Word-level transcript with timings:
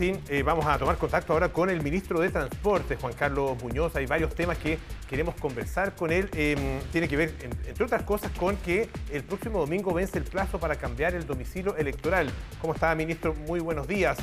Eh, 0.00 0.42
vamos 0.44 0.66
a 0.66 0.76
tomar 0.76 0.98
contacto 0.98 1.32
ahora 1.34 1.52
con 1.52 1.70
el 1.70 1.80
ministro 1.80 2.18
de 2.18 2.28
Transporte, 2.28 2.96
Juan 2.96 3.12
Carlos 3.12 3.62
Muñoz. 3.62 3.94
Hay 3.94 4.06
varios 4.06 4.34
temas 4.34 4.58
que 4.58 4.76
queremos 5.08 5.36
conversar 5.36 5.94
con 5.94 6.10
él. 6.10 6.28
Em, 6.32 6.80
tiene 6.90 7.06
que 7.06 7.16
ver, 7.16 7.32
entre 7.64 7.84
otras 7.84 8.02
cosas, 8.02 8.32
con 8.32 8.56
que 8.56 8.90
el 9.12 9.22
próximo 9.22 9.60
domingo 9.60 9.94
vence 9.94 10.18
el 10.18 10.24
plazo 10.24 10.58
para 10.58 10.74
cambiar 10.74 11.14
el 11.14 11.24
domicilio 11.24 11.76
electoral. 11.76 12.28
¿Cómo 12.60 12.74
está, 12.74 12.92
ministro? 12.96 13.34
Muy 13.34 13.60
buenos 13.60 13.86
días. 13.86 14.18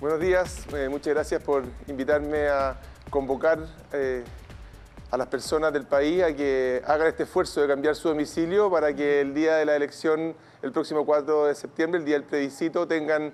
Buenos 0.00 0.20
días, 0.20 0.64
eh, 0.72 0.88
muchas 0.88 1.14
gracias 1.14 1.42
por 1.42 1.64
invitarme 1.88 2.46
a 2.46 2.80
convocar 3.10 3.58
eh, 3.92 4.22
a 5.10 5.16
las 5.16 5.26
personas 5.26 5.72
del 5.72 5.88
país 5.88 6.22
a 6.22 6.32
que 6.32 6.80
hagan 6.86 7.08
este 7.08 7.24
esfuerzo 7.24 7.60
de 7.60 7.66
cambiar 7.66 7.96
su 7.96 8.06
domicilio 8.06 8.70
para 8.70 8.94
que 8.94 9.20
el 9.20 9.34
día 9.34 9.56
de 9.56 9.64
la 9.64 9.74
elección, 9.74 10.36
el 10.62 10.70
próximo 10.70 11.04
4 11.04 11.46
de 11.46 11.56
septiembre, 11.56 11.98
el 11.98 12.04
día 12.04 12.14
del 12.14 12.24
plebiscito, 12.24 12.86
tengan 12.86 13.32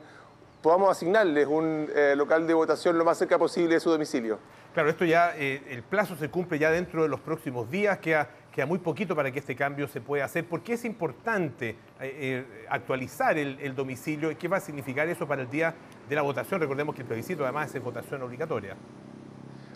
podamos 0.62 0.90
asignarles 0.90 1.46
un 1.46 1.88
eh, 1.95 2.14
local 2.16 2.46
de 2.46 2.54
votación 2.54 2.98
lo 2.98 3.04
más 3.04 3.18
cerca 3.18 3.38
posible 3.38 3.74
de 3.74 3.80
su 3.80 3.91
domicilio. 3.91 4.38
Claro, 4.74 4.91
esto 4.91 5.05
ya, 5.05 5.37
eh, 5.37 5.62
el 5.70 5.82
plazo 5.82 6.16
se 6.16 6.30
cumple 6.30 6.59
ya 6.59 6.70
dentro 6.70 7.02
de 7.02 7.09
los 7.09 7.20
próximos 7.20 7.70
días, 7.70 7.98
queda, 7.98 8.28
queda 8.52 8.66
muy 8.66 8.78
poquito 8.78 9.16
para 9.16 9.32
que 9.32 9.41
este 9.41 9.56
cambio 9.56 9.88
se 9.88 10.01
pueda 10.01 10.24
hacer. 10.24 10.46
¿Por 10.46 10.62
qué 10.62 10.74
es 10.74 10.84
importante 10.84 11.77
eh, 12.01 12.66
actualizar 12.68 13.37
el, 13.38 13.74
domicilio 13.74 14.30
y 14.30 14.37
qué 14.37 14.48
va 14.48 14.59
a 14.59 14.60
significar 14.60 15.09
eso 15.09 15.27
para 15.27 15.42
el 15.42 15.51
día 15.51 15.74
de 16.09 16.15
la 16.15 16.23
votación? 16.23 16.60
Recordemos 16.60 16.95
que 16.95 17.02
el 17.02 17.09
plebiscito 17.09 17.42
además 17.42 17.74
es 17.74 17.82
votación 17.82 18.23
obligatoria. 18.23 18.77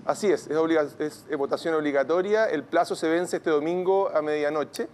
Así 0.05 0.31
es, 0.31 0.49
es, 0.99 1.27
es 1.31 1.37
votación 1.39 1.75
obligatoria, 1.75 2.45
el 2.45 2.63
plazo 2.63 2.95
se 2.95 3.09
vence 3.09 3.39
este 3.39 3.49
domingo 3.49 4.11
a 4.15 4.21
medianoche 4.21 4.87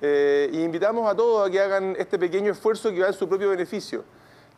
y 0.00 0.62
invitamos 0.62 1.10
a 1.10 1.14
todos 1.14 1.46
a 1.46 1.50
que 1.50 1.60
hagan 1.60 1.94
este 1.98 2.18
pequeño 2.18 2.52
esfuerzo 2.52 2.90
que 2.90 3.00
va 3.00 3.08
en 3.08 3.12
su 3.12 3.28
propio 3.28 3.50
beneficio 3.50 4.04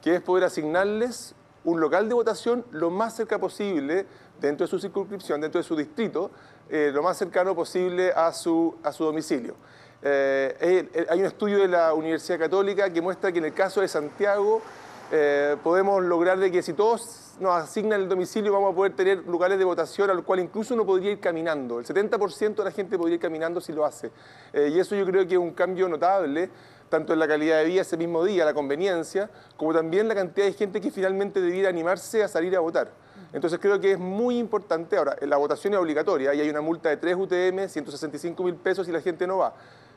que 0.03 0.17
es 0.17 0.21
poder 0.21 0.45
asignarles 0.45 1.35
un 1.65 1.81
local 1.81 2.09
de 2.09 2.15
votación 2.15 2.65
lo 2.71 2.91
más 2.91 3.17
cerca 3.17 3.39
posible 3.39 4.07
dentro 4.41 4.67
de 4.67 4.71
su 4.71 4.79
circunscripción, 4.79 5.41
dentro 5.41 5.61
de 5.61 5.65
su 5.65 5.75
distrito, 5.75 6.31
eh, 6.69 6.91
lo 6.93 7.03
más 7.03 7.17
cercano 7.17 7.55
posible 7.55 8.13
a 8.15 8.33
su, 8.33 8.77
a 8.83 8.93
su 8.93 9.05
domicilio. 9.05 9.55
Eh, 10.03 11.07
hay 11.09 11.19
un 11.21 11.27
estudio 11.27 11.59
de 11.59 11.69
la 11.69 11.93
Universidad 11.95 12.39
Católica 12.39 12.93
que 12.93 13.01
muestra 13.01 13.33
que 13.33 13.39
en 13.39 13.47
el 13.47 13.55
caso 13.55 13.81
de 13.81 13.89
Santiago 13.89 14.63
eh, 15.13 15.57
podemos 15.63 16.03
lograr 16.03 16.39
de 16.39 16.51
que 16.51 16.63
si 16.63 16.73
todos 16.73 17.35
nos 17.41 17.55
asignan 17.55 18.01
el 18.01 18.09
domicilio 18.09 18.53
vamos 18.53 18.73
a 18.73 18.77
poder 18.77 18.95
tener 18.95 19.19
lugares 19.27 19.59
de 19.59 19.65
votación 19.65 20.11
al 20.11 20.25
cual 20.25 20.41
incluso 20.41 20.75
uno 20.75 20.87
podría 20.87 21.13
ir 21.13 21.21
caminando. 21.21 21.79
El 21.79 21.87
70% 21.87 22.55
de 22.55 22.65
la 22.65 22.71
gente 22.71 22.97
podría 22.97 23.15
ir 23.15 23.21
caminando 23.21 23.61
si 23.61 23.73
lo 23.73 23.85
hace. 23.85 24.11
y 24.55 24.79
eso 24.79 24.95
yo 24.97 25.05
creo 25.05 25.27
que 25.27 25.35
es 25.35 25.41
un 25.41 25.53
cambio 25.53 25.89
notable 25.89 26.51
tanto 26.89 27.13
en 27.13 27.19
la 27.19 27.29
calidad 27.29 27.59
de 27.59 27.65
vida 27.65 27.83
ese 27.83 27.97
mismo 27.97 28.25
día, 28.25 28.45
la 28.45 28.55
conveniencia, 28.55 29.31
como 29.57 29.73
también 29.73 30.09
la 30.09 30.15
cantidad 30.15 30.47
de 30.47 30.53
gente 30.53 30.81
que 30.81 30.91
finalmente 30.91 31.41
debiera 31.41 31.69
animarse 31.69 32.23
a 32.23 32.29
salir 32.29 32.55
a 32.57 32.61
votar. 32.61 32.91
Entonces 33.33 33.59
creo 33.59 33.81
que 33.81 33.93
es 33.93 33.99
muy 33.99 34.39
importante, 34.39 34.97
ahora, 34.97 35.17
la 35.23 35.37
votación 35.37 35.75
es 35.75 35.81
obligatoria 35.81 36.33
y 36.35 36.41
hay 36.41 36.49
una 36.49 36.61
multa 36.61 36.89
de 36.89 36.97
3 36.97 37.17
UTM, 37.17 37.69
165 37.69 38.43
mil 38.43 38.55
pesos 38.55 38.89
y 38.89 38.93
la 38.93 39.01
gente 39.01 39.27
no 39.27 39.39
va. 39.39 39.55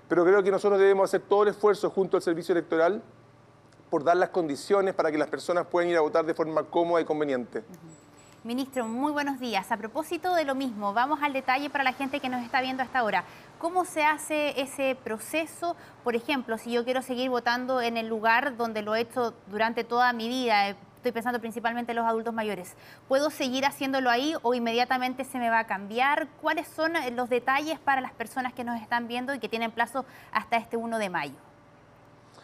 Pero 0.08 0.26
creo 0.26 0.42
que 0.42 0.52
nosotros 0.52 0.80
debemos 0.80 1.10
hacer 1.10 1.22
todo 1.22 1.44
el 1.44 1.50
esfuerzo 1.50 1.90
junto 1.90 2.18
al 2.18 2.24
servicio 2.24 2.54
electoral 2.54 3.02
por 3.90 4.04
dar 4.04 4.18
las 4.18 4.30
condiciones 4.30 4.94
para 4.94 5.12
que 5.12 5.18
las 5.18 5.28
personas 5.28 5.66
puedan 5.68 5.90
ir 5.90 5.98
a 5.98 6.02
votar 6.02 6.26
de 6.26 6.34
forma 6.34 6.64
cómoda 6.64 7.02
y 7.02 7.06
conveniente. 7.06 7.64
Ministro, 8.44 8.88
muy 8.88 9.12
buenos 9.12 9.38
días. 9.40 9.70
A 9.70 9.76
propósito 9.76 10.34
de 10.34 10.46
lo 10.46 10.56
mismo, 10.56 10.94
vamos 10.94 11.20
al 11.22 11.34
detalle 11.34 11.70
para 11.70 11.84
la 11.84 11.92
gente 11.92 12.22
que 12.22 12.30
nos 12.30 12.42
está 12.42 12.62
viendo 12.62 12.82
hasta 12.82 13.00
ahora. 13.00 13.26
¿Cómo 13.58 13.84
se 13.84 14.04
hace 14.04 14.62
ese 14.62 14.96
proceso? 15.04 15.76
Por 16.06 16.16
ejemplo, 16.16 16.58
si 16.58 16.72
yo 16.72 16.86
quiero 16.86 17.02
seguir 17.02 17.30
votando 17.30 17.82
en 17.82 17.98
el 17.98 18.08
lugar 18.08 18.56
donde 18.56 18.82
lo 18.82 18.96
he 18.96 19.02
hecho 19.02 19.34
durante 19.48 19.84
toda 19.84 20.14
mi 20.14 20.30
vida, 20.30 20.70
estoy 20.70 21.12
pensando 21.12 21.42
principalmente 21.42 21.92
en 21.92 21.98
los 21.98 22.06
adultos 22.06 22.34
mayores, 22.34 22.76
¿puedo 23.10 23.30
seguir 23.30 23.66
haciéndolo 23.66 24.10
ahí 24.10 24.34
o 24.42 24.54
inmediatamente 24.54 25.26
se 25.26 25.38
me 25.38 25.50
va 25.50 25.60
a 25.60 25.68
cambiar? 25.68 26.30
¿Cuáles 26.42 26.68
son 26.70 26.94
los 27.18 27.30
detalles 27.30 27.78
para 27.80 28.00
las 28.00 28.14
personas 28.14 28.54
que 28.54 28.64
nos 28.64 28.82
están 28.82 29.10
viendo 29.10 29.34
y 29.34 29.40
que 29.40 29.50
tienen 29.50 29.72
plazo 29.72 30.06
hasta 30.32 30.56
este 30.56 30.78
1 30.78 30.98
de 30.98 31.10
mayo? 31.10 31.49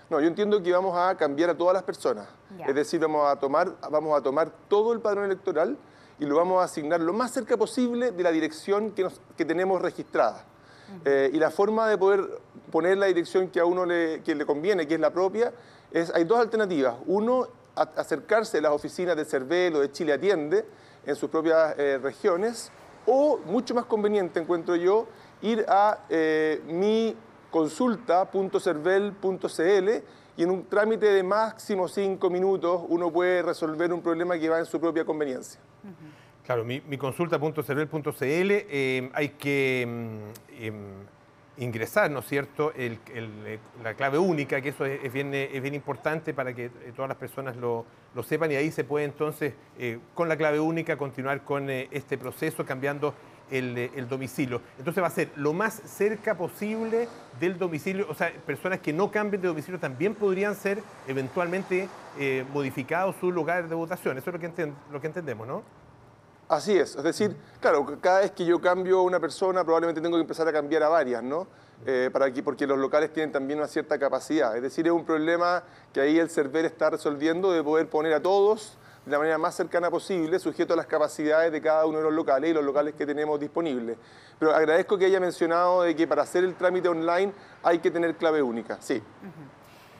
No, 0.09 0.19
yo 0.19 0.27
entiendo 0.27 0.61
que 0.61 0.71
vamos 0.71 0.95
a 0.97 1.15
cambiar 1.15 1.49
a 1.49 1.57
todas 1.57 1.73
las 1.73 1.83
personas. 1.83 2.27
Es 2.65 2.75
decir, 2.75 2.99
vamos 2.99 3.27
a, 3.27 3.35
tomar, 3.37 3.75
vamos 3.89 4.17
a 4.17 4.21
tomar 4.21 4.51
todo 4.67 4.93
el 4.93 4.99
padrón 4.99 5.25
electoral 5.25 5.77
y 6.19 6.25
lo 6.25 6.37
vamos 6.37 6.61
a 6.61 6.65
asignar 6.65 7.01
lo 7.01 7.11
más 7.11 7.31
cerca 7.31 7.57
posible 7.57 8.11
de 8.11 8.23
la 8.23 8.31
dirección 8.31 8.91
que, 8.91 9.07
que 9.35 9.45
tenemos 9.45 9.81
registrada. 9.81 10.45
Eh, 11.03 11.31
y 11.33 11.39
la 11.39 11.49
forma 11.49 11.87
de 11.87 11.97
poder 11.97 12.39
poner 12.71 12.97
la 12.97 13.07
dirección 13.07 13.49
que 13.49 13.59
a 13.59 13.65
uno 13.65 13.85
le, 13.85 14.21
que 14.23 14.35
le 14.35 14.45
conviene, 14.45 14.87
que 14.87 14.95
es 14.95 14.99
la 14.99 15.11
propia, 15.11 15.51
es, 15.91 16.13
hay 16.13 16.23
dos 16.23 16.39
alternativas. 16.39 16.95
Uno, 17.07 17.47
acercarse 17.75 18.59
a 18.59 18.61
las 18.61 18.71
oficinas 18.71 19.15
de 19.15 19.25
CERVEL 19.25 19.75
o 19.75 19.79
de 19.81 19.91
Chile 19.91 20.13
Atiende 20.13 20.65
en 21.05 21.15
sus 21.15 21.29
propias 21.29 21.77
eh, 21.77 21.99
regiones, 22.01 22.71
o 23.05 23.37
mucho 23.45 23.75
más 23.75 23.85
conveniente, 23.85 24.39
encuentro 24.39 24.75
yo, 24.75 25.07
ir 25.41 25.65
a 25.67 25.99
eh, 26.09 26.61
mi 26.67 27.15
consulta.cervel.cl 27.55 29.89
y 30.35 30.43
en 30.43 30.51
un 30.51 30.65
trámite 30.65 31.05
de 31.05 31.23
máximo 31.23 31.87
cinco 31.87 32.29
minutos 32.29 32.81
uno 32.89 33.09
puede 33.09 33.41
resolver 33.43 33.93
un 33.93 34.01
problema 34.01 34.37
que 34.37 34.49
va 34.49 34.59
en 34.59 34.65
su 34.65 34.77
propia 34.77 35.05
conveniencia. 35.05 35.61
Claro, 36.45 36.65
mi, 36.65 36.81
consulta.cervel.cl 36.97 38.21
eh, 38.21 39.09
hay 39.13 39.29
que 39.29 39.85
mm, 39.87 40.63
em, 40.65 40.75
ingresar, 41.55 42.11
¿no 42.11 42.19
es 42.19 42.25
cierto?, 42.25 42.73
la 43.81 43.93
clave 43.93 44.17
única, 44.17 44.59
que 44.59 44.67
eso 44.69 44.83
es, 44.83 45.13
bien, 45.13 45.33
es 45.33 45.61
bien 45.61 45.75
importante 45.75 46.33
para 46.33 46.53
que 46.53 46.65
eh, 46.65 46.91
todas 46.93 47.07
las 47.07 47.17
personas 47.17 47.55
lo, 47.55 47.85
sepan 48.21 48.51
y 48.51 48.55
ahí 48.55 48.69
se 48.69 48.83
puede 48.83 49.05
entonces, 49.05 49.53
eh, 49.79 49.99
con 50.13 50.27
la 50.27 50.35
clave 50.35 50.59
única, 50.59 50.97
continuar 50.97 51.45
con 51.45 51.69
este 51.69 52.17
proceso 52.17 52.65
cambiando 52.65 53.13
el, 53.51 54.07
domicilio. 54.07 54.61
Entonces 54.77 55.03
va 55.03 55.07
a 55.07 55.11
ser 55.11 55.31
lo 55.35 55.53
más 55.53 55.81
cerca 55.85 56.35
posible 56.35 57.07
del 57.39 57.57
domicilio, 57.57 58.07
o 58.09 58.15
sea, 58.15 58.31
personas 58.45 58.79
que 58.79 58.93
no 58.93 59.11
cambien 59.11 59.41
de 59.41 59.47
domicilio 59.47 59.79
también 59.79 60.15
podrían 60.15 60.55
ser 60.55 60.81
eventualmente 61.07 61.89
eh, 62.17 62.45
modificados 62.53 63.15
sus 63.19 63.33
lugares 63.33 63.69
de 63.69 63.75
votación. 63.75 64.17
Eso 64.17 64.29
es 64.29 64.33
lo 64.33 64.39
que, 64.39 64.73
lo 64.91 65.01
que 65.01 65.07
entendemos, 65.07 65.47
¿no? 65.47 65.63
Así 66.47 66.77
es, 66.77 66.95
es 66.95 67.03
decir, 67.03 67.35
claro, 67.59 67.99
cada 67.99 68.19
vez 68.19 68.29
que 68.29 68.45
yo 68.45 68.61
cambio 68.61 69.01
una 69.01 69.19
persona 69.19 69.63
probablemente 69.63 69.99
tengo 69.99 70.15
que 70.15 70.21
empezar 70.21 70.47
a 70.47 70.53
cambiar 70.53 70.83
a 70.83 70.89
varias, 70.89 71.23
¿no? 71.23 71.47
Eh, 71.87 72.09
para 72.13 72.25
aquí, 72.25 72.43
porque 72.43 72.67
los 72.67 72.77
locales 72.77 73.11
tienen 73.11 73.31
también 73.31 73.57
una 73.57 73.67
cierta 73.67 73.97
capacidad. 73.97 74.55
Es 74.55 74.61
decir, 74.61 74.85
es 74.85 74.93
un 74.93 75.05
problema 75.05 75.63
que 75.91 76.01
ahí 76.01 76.19
el 76.19 76.29
server 76.29 76.65
está 76.65 76.91
resolviendo 76.91 77.51
de 77.51 77.63
poder 77.63 77.89
poner 77.89 78.13
a 78.13 78.21
todos 78.21 78.77
de 79.05 79.11
la 79.11 79.19
manera 79.19 79.37
más 79.37 79.55
cercana 79.55 79.91
posible, 79.91 80.39
sujeto 80.39 80.73
a 80.73 80.77
las 80.77 80.87
capacidades 80.87 81.51
de 81.51 81.61
cada 81.61 81.85
uno 81.85 81.99
de 81.99 82.03
los 82.05 82.13
locales 82.13 82.49
y 82.49 82.53
los 82.53 82.63
locales 82.63 82.95
que 82.95 83.05
tenemos 83.05 83.39
disponibles. 83.39 83.97
Pero 84.39 84.53
agradezco 84.53 84.97
que 84.97 85.05
haya 85.05 85.19
mencionado 85.19 85.83
de 85.83 85.95
que 85.95 86.07
para 86.07 86.23
hacer 86.23 86.43
el 86.43 86.55
trámite 86.55 86.89
online 86.89 87.31
hay 87.61 87.79
que 87.79 87.91
tener 87.91 88.15
clave 88.15 88.41
única, 88.41 88.77
sí. 88.81 89.01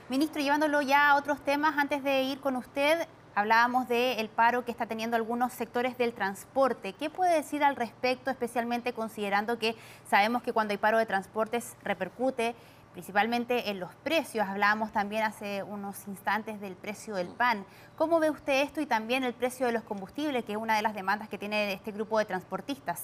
Ministro, 0.08 0.42
llevándolo 0.42 0.82
ya 0.82 1.10
a 1.10 1.16
otros 1.16 1.40
temas, 1.40 1.78
antes 1.78 2.02
de 2.02 2.22
ir 2.22 2.40
con 2.40 2.56
usted, 2.56 3.06
hablábamos 3.36 3.86
del 3.86 4.28
paro 4.28 4.64
que 4.64 4.70
está 4.70 4.86
teniendo 4.86 5.14
algunos 5.14 5.52
sectores 5.52 5.98
del 5.98 6.12
transporte. 6.12 6.92
¿Qué 6.94 7.10
puede 7.10 7.34
decir 7.34 7.62
al 7.62 7.76
respecto, 7.76 8.30
especialmente 8.30 8.92
considerando 8.92 9.58
que 9.58 9.76
sabemos 10.08 10.42
que 10.42 10.52
cuando 10.52 10.72
hay 10.72 10.78
paro 10.78 10.98
de 10.98 11.06
transportes 11.06 11.76
repercute 11.84 12.56
principalmente 12.96 13.68
en 13.68 13.78
los 13.78 13.94
precios. 13.96 14.48
Hablábamos 14.48 14.90
también 14.90 15.22
hace 15.22 15.62
unos 15.62 16.08
instantes 16.08 16.62
del 16.62 16.76
precio 16.76 17.14
del 17.14 17.28
pan. 17.28 17.66
¿Cómo 17.98 18.18
ve 18.20 18.30
usted 18.30 18.62
esto 18.62 18.80
y 18.80 18.86
también 18.86 19.22
el 19.22 19.34
precio 19.34 19.66
de 19.66 19.72
los 19.72 19.82
combustibles, 19.82 20.46
que 20.46 20.52
es 20.52 20.58
una 20.58 20.76
de 20.76 20.80
las 20.80 20.94
demandas 20.94 21.28
que 21.28 21.36
tiene 21.36 21.74
este 21.74 21.92
grupo 21.92 22.18
de 22.18 22.24
transportistas? 22.24 23.02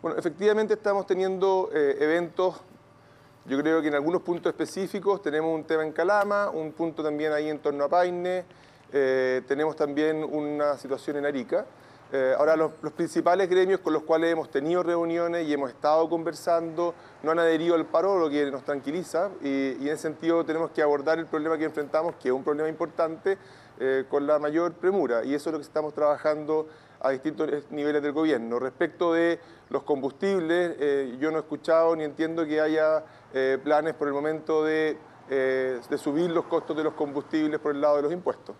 Bueno, 0.00 0.16
efectivamente 0.16 0.72
estamos 0.72 1.06
teniendo 1.06 1.68
eh, 1.74 1.98
eventos, 2.00 2.62
yo 3.44 3.60
creo 3.60 3.82
que 3.82 3.88
en 3.88 3.96
algunos 3.96 4.22
puntos 4.22 4.50
específicos 4.50 5.20
tenemos 5.20 5.54
un 5.54 5.64
tema 5.64 5.84
en 5.84 5.92
Calama, 5.92 6.48
un 6.48 6.72
punto 6.72 7.02
también 7.02 7.32
ahí 7.32 7.50
en 7.50 7.58
torno 7.58 7.84
a 7.84 7.88
Paine, 7.90 8.46
eh, 8.94 9.42
tenemos 9.46 9.76
también 9.76 10.24
una 10.24 10.78
situación 10.78 11.18
en 11.18 11.26
Arica. 11.26 11.66
Eh, 12.12 12.34
ahora, 12.38 12.54
los, 12.54 12.72
principales 12.92 13.48
gremios 13.48 13.80
con 13.80 13.92
los 13.92 14.02
cuales 14.02 14.30
hemos 14.30 14.50
tenido 14.50 14.82
reuniones 14.82 15.48
y 15.48 15.52
hemos 15.52 15.70
estado 15.70 16.08
conversando 16.08 16.94
no 17.22 17.32
han 17.32 17.38
adherido 17.38 17.74
al 17.74 17.86
paro, 17.86 18.18
lo 18.18 18.30
que 18.30 18.50
nos 18.50 18.64
tranquiliza, 18.64 19.30
y, 19.42 19.72
en 19.72 19.88
ese 19.88 20.02
sentido 20.02 20.44
tenemos 20.44 20.70
que 20.70 20.82
abordar 20.82 21.18
el 21.18 21.26
problema 21.26 21.58
que 21.58 21.64
enfrentamos, 21.64 22.14
que 22.16 22.28
es 22.28 22.34
un 22.34 22.44
problema 22.44 22.68
importante, 22.68 23.38
eh, 23.80 24.04
con 24.08 24.26
la 24.26 24.38
mayor 24.38 24.74
premura, 24.74 25.24
y 25.24 25.34
eso 25.34 25.48
es 25.48 25.52
lo 25.54 25.58
que 25.58 25.64
estamos 25.64 25.94
trabajando 25.94 26.68
a 27.00 27.10
distintos 27.10 27.50
niveles 27.70 28.02
del 28.02 28.12
gobierno. 28.12 28.58
Respecto 28.60 29.12
de 29.12 29.40
los 29.70 29.82
combustibles, 29.82 30.76
eh, 30.78 31.16
yo 31.18 31.30
no 31.30 31.38
he 31.38 31.40
escuchado 31.40 31.96
ni 31.96 32.04
entiendo 32.04 32.46
que 32.46 32.60
haya 32.60 33.04
planes 33.64 33.94
por 33.94 34.06
el 34.06 34.14
momento 34.14 34.62
de 34.62 34.96
subir 35.96 36.30
los 36.30 36.44
costos 36.44 36.76
de 36.76 36.84
los 36.84 36.94
combustibles 36.94 37.58
por 37.58 37.74
el 37.74 37.80
lado 37.80 37.96
de 37.96 38.02
los 38.02 38.12
impuestos. 38.12 38.54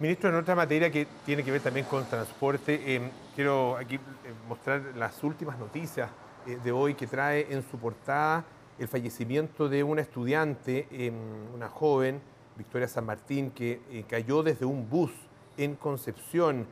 Ministro, 0.00 0.30
en 0.30 0.36
otra 0.36 0.54
materia 0.54 0.90
que 0.90 1.06
tiene 1.26 1.44
que 1.44 1.52
ver 1.52 1.60
también 1.60 1.84
con 1.84 2.06
transporte, 2.06 2.94
em, 2.94 3.10
quiero 3.34 3.76
aquí 3.76 3.96
eh, 3.96 4.00
mostrar 4.48 4.80
las 4.96 5.22
últimas 5.22 5.58
noticias 5.58 6.08
eh, 6.46 6.58
de 6.64 6.72
hoy 6.72 6.94
que 6.94 7.06
trae 7.06 7.46
en 7.50 7.62
su 7.70 7.78
portada 7.78 8.44
el 8.78 8.88
fallecimiento 8.88 9.68
de 9.68 9.84
una 9.84 10.00
estudiante, 10.00 11.12
una 11.54 11.68
joven 11.68 12.22
Victoria 12.56 12.88
San 12.88 13.06
Martín, 13.06 13.50
que 13.50 13.80
eh, 13.90 14.04
cayó 14.08 14.42
desde 14.42 14.64
un 14.64 14.88
bus 14.88 15.10
en 15.56 15.76
Concepción. 15.76 16.66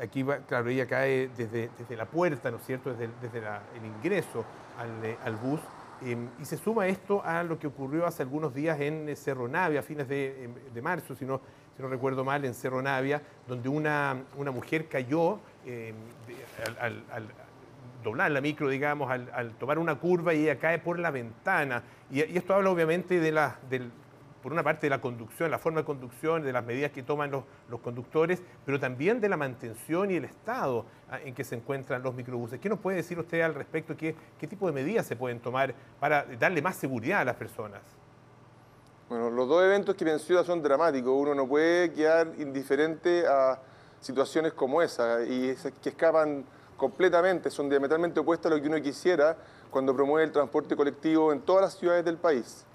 Aquí, 0.00 0.22
va, 0.22 0.38
claro, 0.38 0.68
ella 0.68 0.86
cae 0.86 1.30
desde, 1.36 1.70
la 1.96 2.06
puerta, 2.06 2.50
¿no 2.50 2.56
es 2.58 2.66
cierto?, 2.66 2.92
desde, 2.92 3.38
el 3.38 3.86
ingreso 3.96 4.44
eh, 5.04 5.16
al 5.24 5.36
bus. 5.36 5.60
Em, 6.04 6.28
y 6.40 6.44
se 6.44 6.56
suma 6.56 6.86
esto 6.86 7.22
a 7.24 7.42
lo 7.42 7.58
que 7.58 7.66
ocurrió 7.66 8.06
hace 8.06 8.22
algunos 8.22 8.54
días 8.54 8.80
en 8.80 9.14
Cerro 9.16 9.48
Navia, 9.48 9.80
a 9.80 9.82
fines 9.82 10.08
de, 10.08 10.44
em, 10.44 10.54
de 10.72 10.82
marzo, 10.82 11.14
si 11.14 11.24
no, 11.24 11.40
si 11.76 11.82
no 11.82 11.88
recuerdo 11.88 12.24
mal, 12.24 12.44
en 12.44 12.54
Cerro 12.54 12.82
Navia, 12.82 13.22
donde 13.46 13.68
una, 13.68 14.16
una 14.36 14.50
mujer 14.50 14.88
cayó 14.88 15.38
al, 16.80 17.04
al, 17.10 17.28
doblar 18.02 18.30
la 18.30 18.40
micro, 18.40 18.68
digamos, 18.68 19.10
al, 19.10 19.54
tomar 19.58 19.78
una 19.78 19.94
curva 19.96 20.34
y 20.34 20.42
ella 20.42 20.58
cae 20.58 20.78
por 20.78 20.98
la 20.98 21.10
ventana. 21.10 21.82
Y, 22.10 22.20
esto 22.20 22.54
habla 22.54 22.70
obviamente 22.70 23.20
de 23.20 23.32
la, 23.32 23.58
por 24.42 24.52
una 24.52 24.62
parte 24.62 24.86
de 24.86 24.90
la 24.90 25.00
conducción, 25.00 25.50
la 25.50 25.58
forma 25.58 25.80
de 25.80 25.86
conducción, 25.86 26.42
de 26.42 26.52
las 26.52 26.64
medidas 26.64 26.90
que 26.90 27.02
toman 27.02 27.30
los, 27.30 27.44
los 27.68 27.80
conductores, 27.80 28.42
pero 28.66 28.80
también 28.80 29.20
de 29.20 29.28
la 29.28 29.36
mantención 29.36 30.10
y 30.10 30.16
el 30.16 30.24
estado 30.24 30.84
ah, 31.10 31.20
en 31.20 31.34
que 31.34 31.44
se 31.44 31.54
encuentran 31.54 32.02
los 32.02 32.14
microbuses. 32.14 32.60
¿Qué 32.60 32.68
nos 32.68 32.78
puede 32.78 32.98
decir 32.98 33.18
usted 33.18 33.40
al 33.42 33.54
respecto? 33.54 33.96
¿Qué, 33.96 34.14
qué 34.38 34.46
tipo 34.46 34.66
de 34.66 34.72
medidas 34.72 35.06
se 35.06 35.16
pueden 35.16 35.40
tomar 35.40 35.74
para 36.00 36.24
darle 36.38 36.60
más 36.60 36.76
seguridad 36.76 37.20
a 37.20 37.24
las 37.24 37.36
personas? 37.36 37.80
Bueno, 39.08 39.30
los 39.30 39.48
dos 39.48 39.62
eventos 39.62 39.94
que 39.94 40.04
menciona 40.04 40.42
son 40.42 40.62
dramáticos. 40.62 41.12
Uno 41.14 41.34
no 41.34 41.46
puede 41.46 41.92
quedar 41.92 42.32
indiferente 42.38 43.26
a 43.26 43.60
situaciones 44.00 44.52
como 44.52 44.82
esa 44.82 45.22
y 45.22 45.54
que 45.82 45.90
escapan 45.90 46.44
completamente, 46.76 47.50
son 47.50 47.68
diametralmente 47.68 48.18
opuestas 48.18 48.50
a 48.50 48.56
lo 48.56 48.60
que 48.60 48.66
uno 48.66 48.82
quisiera 48.82 49.36
cuando 49.70 49.94
promueve 49.94 50.24
el 50.24 50.32
transporte 50.32 50.74
colectivo 50.74 51.32
en 51.32 51.40
todas 51.40 51.62
las 51.62 51.78
ciudades 51.78 52.04
del 52.04 52.16
país. 52.16 52.66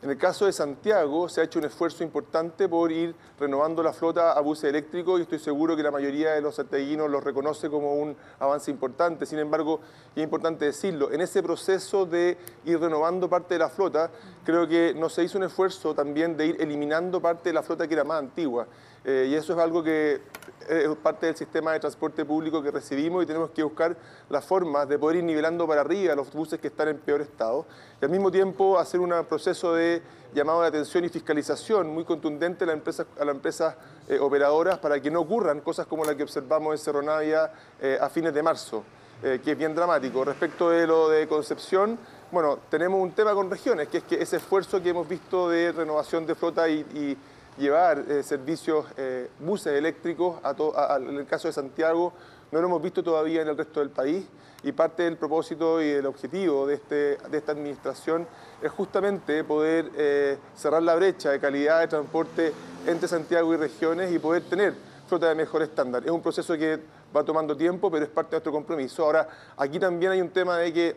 En 0.00 0.10
el 0.10 0.16
caso 0.16 0.46
de 0.46 0.52
Santiago 0.52 1.28
se 1.28 1.40
ha 1.40 1.44
hecho 1.44 1.58
un 1.58 1.64
esfuerzo 1.64 2.04
importante 2.04 2.68
por 2.68 2.92
ir 2.92 3.16
renovando 3.40 3.82
la 3.82 3.92
flota 3.92 4.30
a 4.30 4.40
buses 4.40 4.70
eléctricos 4.70 5.18
y 5.18 5.22
estoy 5.22 5.40
seguro 5.40 5.76
que 5.76 5.82
la 5.82 5.90
mayoría 5.90 6.34
de 6.34 6.40
los 6.40 6.54
santiaguinos 6.54 7.10
lo 7.10 7.20
reconoce 7.20 7.68
como 7.68 7.94
un 7.94 8.16
avance 8.38 8.70
importante. 8.70 9.26
Sin 9.26 9.40
embargo, 9.40 9.80
y 10.14 10.20
es 10.20 10.24
importante 10.24 10.66
decirlo, 10.66 11.10
en 11.10 11.20
ese 11.20 11.42
proceso 11.42 12.06
de 12.06 12.38
ir 12.64 12.78
renovando 12.78 13.28
parte 13.28 13.54
de 13.54 13.58
la 13.58 13.70
flota, 13.70 14.08
creo 14.44 14.68
que 14.68 14.94
no 14.94 15.08
se 15.08 15.24
hizo 15.24 15.36
un 15.36 15.42
esfuerzo 15.42 15.96
también 15.96 16.36
de 16.36 16.46
ir 16.46 16.56
eliminando 16.60 17.20
parte 17.20 17.48
de 17.48 17.54
la 17.54 17.64
flota 17.64 17.88
que 17.88 17.94
era 17.94 18.04
más 18.04 18.20
antigua. 18.20 18.68
Eh, 19.04 19.28
y 19.30 19.34
eso 19.34 19.52
es 19.52 19.58
algo 19.58 19.82
que 19.82 20.20
es 20.68 20.88
parte 20.96 21.26
del 21.26 21.36
sistema 21.36 21.72
de 21.72 21.80
transporte 21.80 22.24
público 22.24 22.62
que 22.62 22.70
recibimos 22.70 23.22
y 23.22 23.26
tenemos 23.26 23.50
que 23.50 23.62
buscar 23.62 23.96
las 24.28 24.44
formas 24.44 24.88
de 24.88 24.98
poder 24.98 25.16
ir 25.16 25.24
nivelando 25.24 25.66
para 25.66 25.80
arriba 25.80 26.14
los 26.14 26.32
buses 26.32 26.60
que 26.60 26.68
están 26.68 26.88
en 26.88 26.98
peor 26.98 27.22
estado 27.22 27.64
y 28.00 28.04
al 28.04 28.10
mismo 28.10 28.30
tiempo 28.30 28.78
hacer 28.78 29.00
un 29.00 29.14
proceso 29.26 29.74
de 29.74 30.02
llamado 30.34 30.62
de 30.62 30.68
atención 30.68 31.04
y 31.04 31.08
fiscalización 31.08 31.88
muy 31.88 32.04
contundente 32.04 32.64
a 32.64 32.66
las 32.66 33.34
empresas, 33.34 33.74
eh, 34.08 34.18
operadoras 34.18 34.78
para 34.78 35.00
que 35.00 35.10
no 35.10 35.20
ocurran 35.20 35.60
cosas 35.60 35.86
como 35.86 36.04
la 36.04 36.14
que 36.14 36.22
observamos 36.22 36.72
en 36.72 36.78
Cerro 36.78 37.02
Navia 37.02 37.50
eh, 37.80 37.98
a 38.00 38.08
fines 38.08 38.34
de 38.34 38.42
marzo, 38.42 38.84
eh, 39.22 39.40
que 39.42 39.52
es 39.52 39.58
bien 39.58 39.74
dramático. 39.74 40.24
Respecto 40.24 40.70
de 40.70 40.86
lo 40.86 41.08
de 41.08 41.26
Concepción, 41.26 41.98
bueno, 42.30 42.58
tenemos 42.68 43.00
un 43.00 43.12
tema 43.12 43.32
con 43.34 43.50
regiones, 43.50 43.88
que 43.88 43.98
es 43.98 44.04
que 44.04 44.20
ese 44.20 44.36
esfuerzo 44.36 44.82
que 44.82 44.90
hemos 44.90 45.08
visto 45.08 45.48
de 45.48 45.72
renovación 45.72 46.26
de 46.26 46.34
flota 46.34 46.68
y 46.68 47.16
llevar 47.58 48.04
eh, 48.08 48.22
servicios, 48.22 48.86
eh, 48.96 49.28
buses 49.40 49.74
eléctricos, 49.74 50.38
a 50.42 50.96
en 50.96 51.16
el 51.16 51.26
caso 51.26 51.48
de 51.48 51.52
Santiago, 51.52 52.12
no 52.50 52.60
lo 52.60 52.66
hemos 52.66 52.82
visto 52.82 53.02
todavía 53.02 53.42
en 53.42 53.48
el 53.48 53.56
resto 53.56 53.80
del 53.80 53.90
país 53.90 54.24
y 54.62 54.72
parte 54.72 55.04
del 55.04 55.16
propósito 55.16 55.82
y 55.82 55.88
el 55.88 56.06
objetivo 56.06 56.66
de, 56.66 56.74
este, 56.74 57.16
de 57.16 57.38
esta 57.38 57.52
administración 57.52 58.26
es 58.62 58.70
justamente 58.72 59.44
poder 59.44 59.90
eh, 59.96 60.38
cerrar 60.56 60.82
la 60.82 60.94
brecha 60.96 61.30
de 61.30 61.38
calidad 61.38 61.80
de 61.80 61.88
transporte 61.88 62.52
entre 62.86 63.06
Santiago 63.06 63.52
y 63.54 63.56
regiones 63.56 64.10
y 64.12 64.18
poder 64.18 64.42
tener 64.44 64.74
flota 65.06 65.28
de 65.28 65.34
mejor 65.34 65.62
estándar. 65.62 66.02
Es 66.04 66.10
un 66.10 66.22
proceso 66.22 66.56
que 66.56 66.80
va 67.16 67.22
tomando 67.22 67.56
tiempo, 67.56 67.90
pero 67.90 68.04
es 68.04 68.10
parte 68.10 68.30
de 68.30 68.36
nuestro 68.36 68.52
compromiso. 68.52 69.04
Ahora, 69.04 69.28
aquí 69.56 69.78
también 69.78 70.12
hay 70.12 70.20
un 70.20 70.30
tema 70.30 70.58
de 70.58 70.72
que 70.72 70.96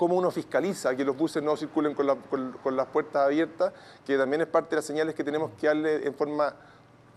cómo 0.00 0.16
uno 0.16 0.30
fiscaliza 0.30 0.96
que 0.96 1.04
los 1.04 1.14
buses 1.14 1.42
no 1.42 1.54
circulen 1.58 1.92
con, 1.92 2.06
las 2.06 2.86
puertas 2.86 3.16
abiertas, 3.16 3.74
que 4.06 4.16
también 4.16 4.40
es 4.40 4.46
parte 4.46 4.70
de 4.70 4.76
las 4.76 4.86
señales 4.86 5.14
que 5.14 5.22
tenemos 5.22 5.50
que 5.60 5.66
darle 5.66 6.06
en 6.06 6.14
forma 6.14 6.54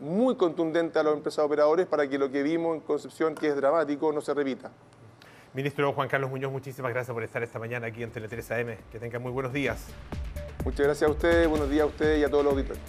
muy 0.01 0.35
contundente 0.35 0.99
a 0.99 1.03
los 1.03 1.15
empresas 1.15 1.45
operadores 1.45 1.87
para 1.87 2.09
que 2.09 2.17
lo 2.17 2.29
que 2.29 2.43
vimos 2.43 2.75
en 2.75 2.81
Concepción, 2.81 3.35
que 3.35 3.47
es 3.47 3.55
dramático, 3.55 4.11
no 4.11 4.19
se 4.19 4.33
repita. 4.33 4.69
Ministro 5.53 5.93
Juan 5.93 6.09
Carlos 6.09 6.29
Muñoz, 6.29 6.51
muchísimas 6.51 6.91
gracias 6.91 7.13
por 7.13 7.23
estar 7.23 7.41
esta 7.41 7.57
mañana 7.57 7.87
aquí 7.87 8.03
en 8.03 8.11
Tele 8.11 8.27
3 8.27 8.51
AM. 8.51 8.75
Que 8.91 8.99
tengan 8.99 9.21
muy 9.21 9.31
buenos 9.31 9.53
días. 9.53 9.87
Muchas 10.65 10.85
gracias 10.85 11.09
a 11.09 11.13
ustedes, 11.13 11.47
buenos 11.47 11.69
días 11.69 11.83
a 11.83 11.85
ustedes 11.85 12.19
y 12.19 12.25
a 12.25 12.29
todos 12.29 12.43
los 12.43 12.51
auditores. 12.51 12.81